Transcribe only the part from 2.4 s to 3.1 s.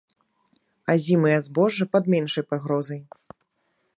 пагрозай.